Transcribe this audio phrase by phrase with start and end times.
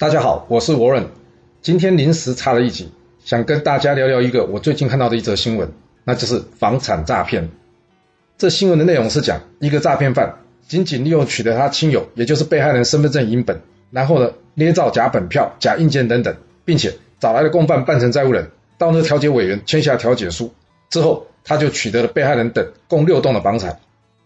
[0.00, 1.08] 大家好，我是 Warren，
[1.60, 2.90] 今天临时插了一集，
[3.22, 5.70] 想跟大家聊聊一个我最近看到的一则新闻，
[6.04, 7.50] 那就是房产诈骗。
[8.38, 10.36] 这新闻的内容是讲一个诈骗犯
[10.66, 13.60] 仅仅利用取得他亲友，也就是被害人身份证影本，
[13.90, 20.54] 然后呢捏造假本票、假印件等等，并且找来了共犯扮成债务人，到那调解委员签下调解书
[20.88, 23.78] 之后，他就取得了被害人等共六栋的房产，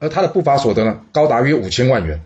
[0.00, 2.20] 而他的不法所得呢高达约五千万元。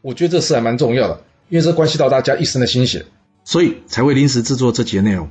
[0.00, 1.20] 我觉得这事还蛮重要的。
[1.52, 3.04] 因为这关系到大家一生的心血，
[3.44, 5.28] 所以才会临时制作这节内容。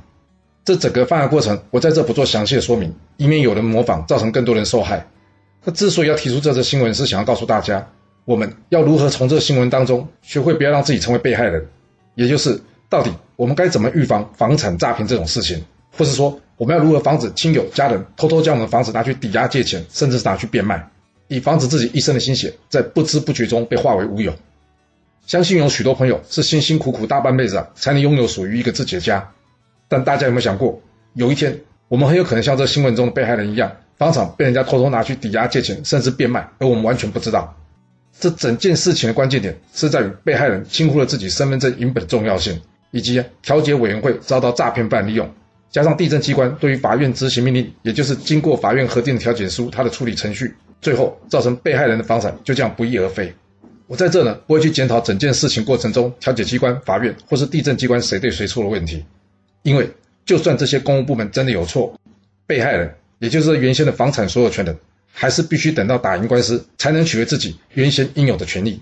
[0.64, 5.04] 这整个犯案过程，我在这不做详细的说明，以免有人模仿，造成更多人受害。
[5.64, 7.84] 那之所以要提出这则新闻，是想要告诉大家，
[8.24, 11.66] 我们要如何从这新闻当中学会不要让自己成为被害人，
[12.14, 15.60] 也就是到底我们该怎么预防房产诈骗这种事情，
[15.98, 20.88] 或是说我们要如何防止亲友家人偷偷将我们的房子拿去抵押借钱，甚至是拿去变卖，
[21.26, 24.32] 以防止自己一生的心血在不知不觉中被化为乌有。
[25.32, 29.30] 相信有许多朋友是辛辛苦苦大半辈子啊，才能拥有属于一个自己的家。
[29.88, 30.78] 但大家有没有想过，
[31.14, 31.58] 有一天
[31.88, 37.56] 我们很有可能像这新闻中的被害人一样，房产被人家偷偷拿去抵押借钱，甚至变卖，而我们完全不知道。
[38.20, 45.26] 这整件事情的关键点是在于被害人轻忽了自己身份证影本的重要性，以及调解委员会遭到诈骗犯利用，
[45.70, 53.34] 加上地震机关对于法院执行命令，也就是经过法院核定的调解书，它的处理程序，最后造成被害人的房产就这样不翼而飞。
[53.92, 59.04] 我在这呢，不会去检讨整件事情过程中调解机关、法院或是地震机关谁对谁错的问题，
[59.64, 59.86] 因为
[60.24, 61.94] 就算这些公务部门真的有错，
[62.46, 64.74] 被害人也就是原先的房产所有权人，
[65.12, 68.80] 还是必须等到打赢官司才能取回自己原先应有的权利。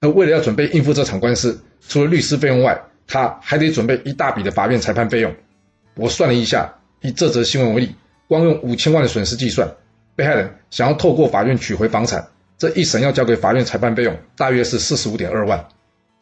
[0.00, 5.32] 而为了要准备应付这场官司，除了律师费用外，他还得准备一大笔的法院裁判费用。
[5.94, 7.94] 我算了一下，以这则新闻为例，
[8.26, 9.72] 光用五千万的损失计算，
[10.16, 12.26] 被害人想要透过法院取回房产。
[12.58, 15.68] 这一审要交给法院裁判费用大约是四十五点二万，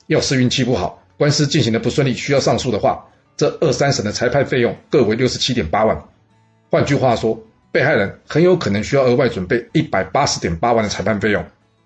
[0.06, 3.06] 要是运气不好，官司进行的不顺利，需要上诉的话，
[3.38, 5.98] 这二三审的裁判费用各为六十七点八万。
[6.70, 7.42] 换句话说，
[7.72, 11.42] 被害人很有可能需要额外准备一百八十点八万的裁判费用，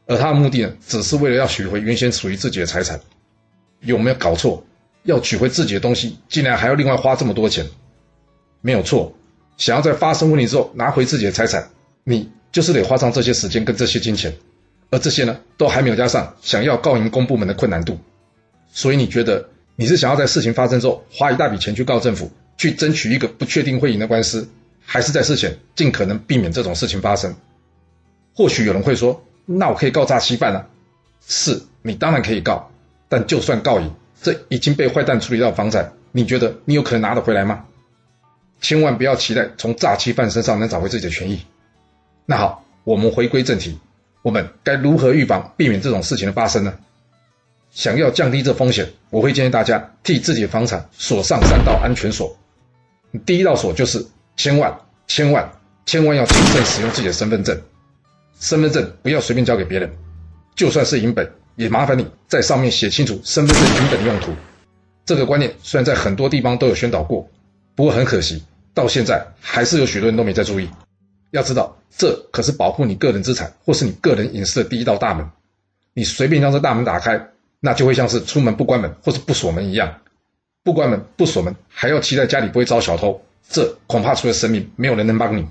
[0.06, 3.00] 而他的目的呢，只是为了要取回原先属于自己的财产。
[3.80, 4.64] 有没有搞错？
[5.04, 7.64] 要取回自己的东西，竟然还要另外花这么多钱？
[8.62, 9.14] 没有错，
[9.56, 11.70] 想要在发生问题之后拿回自己的财产，
[12.02, 12.32] 你。
[12.52, 14.34] 就是得花上这些时间跟这些金钱，
[14.90, 17.98] 而这些呢，都还没有加上想要告赢公部门的困难度。
[18.72, 24.48] 所以你觉得你是想要在事情发生之后花一大笔钱去告政府，去争取一个不确定会赢的官司，
[24.84, 27.34] 还是在事前尽可能避免这种事情发生？
[28.34, 30.66] 或许有人会说，那我可以告诈欺犯啊。
[31.26, 32.70] 是你当然可以告，
[33.08, 37.64] 但就算告赢，这已经被坏蛋处理到房产，你觉得你有可能拿得回来吗？
[38.60, 41.40] 千万不要期待从诈欺犯身上能找回自己的权益。
[42.30, 43.76] 那好，我们回归正题，
[44.22, 46.72] 我们该如何预防、避免这种事情的发生呢？
[47.72, 52.38] 想要降低这风险，我会建议大家替自己的房产锁上三道安全锁。
[53.26, 54.72] 第一道锁就是千万、
[55.08, 55.50] 千万、
[55.86, 57.60] 千万要谨慎使用自己的身份证，
[58.38, 59.90] 身份证不要随便交给别人，
[60.54, 64.30] 就算是银本，也麻烦你在上面写清楚身份证银本的用途。
[65.04, 67.28] 这个观念虽然在很多地方都有宣导过，
[67.74, 70.68] 不过很可惜，到现在还是有许多人都没在注意。
[71.30, 75.28] 要知道，这可是保护你个人资产或是你个人隐私的第一道大门。
[75.94, 77.28] 你随便将这大门打开，
[77.60, 79.98] 那就会像是出门不关门或是不锁门一样。
[80.62, 85.46] 不关门不锁门，还要期待家里不会遭小偷，这恐怕除了神明，没有人能帮你。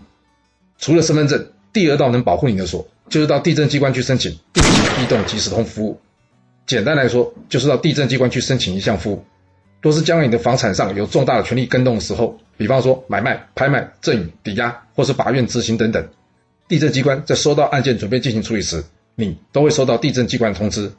[0.78, 6.00] 除了身份证，第二道能保护你的锁，就是到地震机关去申请地震异动即时通服务。
[6.66, 9.24] 简单来说，就是到地震机关去申请一项服务。
[9.82, 16.06] 都是将你的房产上有重大的权利跟动的时候，比方说买卖、拍卖、赠与、抵押，或是法院执行等等，
[16.68, 18.84] 地震机关在收到案件准备进行处理时，
[19.16, 20.92] 你都会收到地震机关的通知。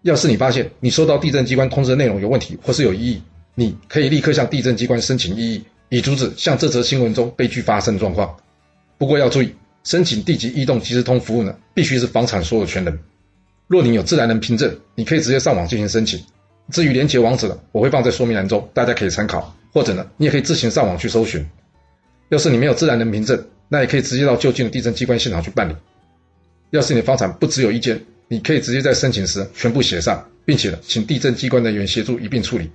[0.00, 3.22] 要是你发现你收到地震机关通知的内容有问题或是有异议，
[3.54, 8.34] 你可以立刻向地震机关申请异议，以阻止像这则新闻中悲剧发生的状况。
[8.96, 12.98] 不过要注意，申请地级异动即时通服务呢，必须是房产所有权人。
[13.66, 16.18] 若你有自然人凭证，你可以直接上网进行申请。
[16.70, 19.54] 至于连接网址呢，我会放在说明栏中，大家可以参考。
[19.76, 21.46] 或者呢，你也可以自行上网去搜寻。
[22.30, 25.76] 要是你没有自然人凭证，那也可以直接到就近的地震机关现场去办理。
[26.70, 32.70] 要是你的房产不只有一间，你可以直接在申请时全部写上，并且呢，请地震机关人员协助一并处理。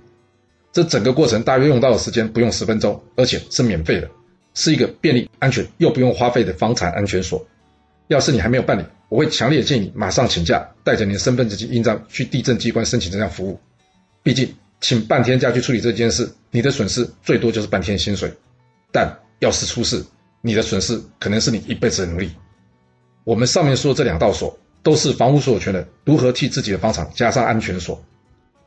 [0.70, 4.08] 这整个过程大约用到的时间不用十分钟，而且是免费的，
[4.54, 7.44] 是一个便利、安全又不用花费的房产安全锁。
[8.06, 13.58] 要是你还没有办理，我会强烈建议你马上请假，带着你的身份证及印章去地震机关申请这项服务。
[14.22, 18.30] 毕竟，请半天假去处理这件事，你的损失最多就是半天薪水。
[18.90, 20.04] 但要是出事，
[20.42, 22.30] 你的损失可能是你一辈子的努力。
[23.24, 28.04] 我们上面说的这两道锁，都是房屋所有权人如何替自己的房产加上安全锁。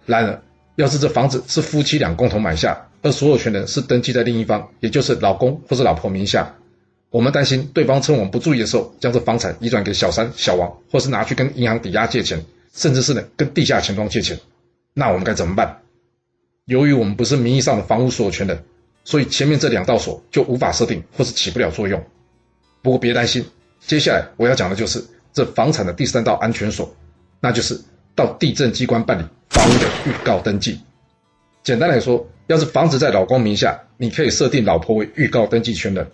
[0.06, 0.42] 然而，
[0.78, 6.56] 要是这房子是夫妻俩共同买下，而所有权人是登记在另一方，也就是老公或者老婆名下，
[7.10, 12.42] 我们担心对方趁我们不注意的时候，将这房产移转给小三、小王，或是拿去跟银行抵押借钱，
[12.74, 14.40] 甚至是呢跟地下钱庄借钱，
[14.94, 15.82] 那我们该怎么办？
[16.66, 18.64] 由于我们不是名义上的房屋所有权人，
[19.04, 22.04] 所以前面这两道锁就无法设定或是起不了作用。
[22.82, 23.46] 不过别担心，
[23.80, 26.96] 接下来我要讲的就是这房产的第三道安全锁，
[27.40, 27.80] 那就是
[28.16, 30.80] 到地震机关办理房屋的预告登记。
[31.64, 36.08] 简单来说，要是房子在老公名下，你可以设定老婆为预告登记权人。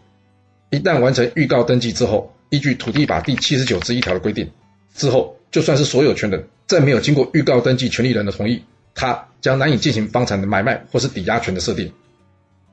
[0.69, 4.51] 一旦完成预告登记之后，依据土地法第七十九之一条的规定，
[4.93, 11.91] 之后就算是所有权人，在没有经过预告登记权利人的同意，他将难以进行房产的买卖或是抵押权的设定。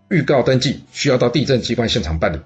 [0.09, 2.41] 预告登记需要到地震机关现场办理。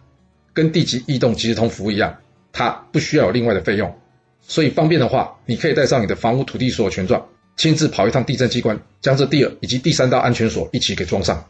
[0.55, 2.19] 跟地级异动即时通服务一样，
[2.53, 3.99] 它不需要有另外的费用，
[4.43, 7.27] 所以方便的话，你可以带上你的房屋土地所有权状，
[7.57, 11.43] 亲自跑一趟地震机关，将这第二以及第三道安全锁一起给装上。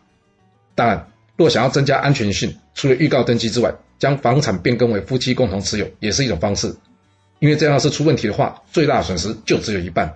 [0.76, 6.72] 当然，若想要增加安全性，除了预告登记之外，将房产变更为夫妻共同持有也是一种方式，
[7.40, 10.14] 因为这样是出问题的话，最大损失就只有一半。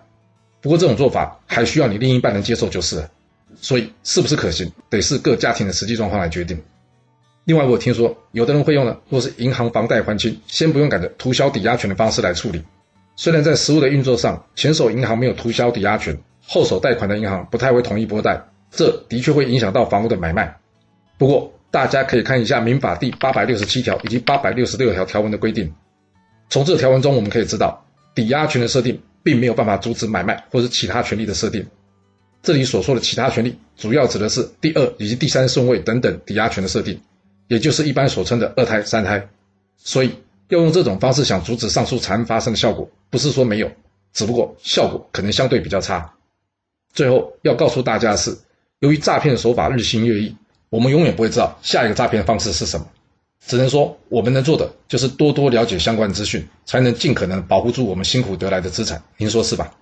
[0.66, 3.08] 不过这种做法还需要你另一半能接受就是了，
[3.60, 6.60] 所以是不是可行，得视各家庭的实际状况来决定。
[7.44, 12.64] 另外，我听说有的人会用呢，若是银行房贷还清，先不用赶着涂销抵押权的方式来处理。
[13.14, 18.42] 虽然在实物的运作上，前手银行没有涂销抵押权，后手贷款的银行不太会同意拨贷，
[18.72, 20.56] 这的确会影响到房屋的买卖。
[21.16, 25.72] 不过，大家可以看一下民法第八百六十七条以及八百六十六条条文的规定。
[26.50, 27.86] 从这条文中，我们可以知道，
[28.16, 31.66] 抵押权的设定并没有办法阻止买卖或是其他权利的设定。
[32.44, 37.00] 这里所说的其他权利，主要指的是第二以及第三顺位等等抵押权的设定。
[37.48, 39.28] 也就是一般所称的二胎、三胎，
[39.76, 40.12] 所以
[40.48, 43.68] 要用这种方式想阻止上述惨案发生的效果，不是说没有，
[44.12, 46.12] 只不过效果可能相对比较差。
[46.92, 48.36] 最后要告诉大家的是，
[48.78, 50.36] 由于诈骗的手法日新月异，
[50.70, 52.86] 我们永远不会知道下一个诈骗方式是什么，
[53.46, 59.02] 只能说我们能做的就是多多了解相关资讯，才能尽可能保护住我们辛苦得来的资产。
[59.16, 59.72] 您说是吧？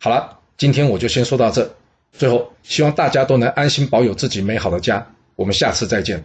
[0.00, 1.72] 好了，今天我就先说到这。
[2.12, 5.06] 最后，希望大家都能安心保有自己美好的家。
[5.36, 6.24] 我们下次再见。